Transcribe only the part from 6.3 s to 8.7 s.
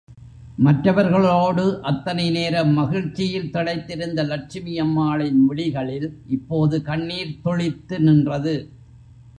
இப்போது கண்ணீர் துளிர்த்து நின்றது.